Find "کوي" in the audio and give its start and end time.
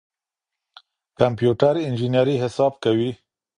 2.83-3.11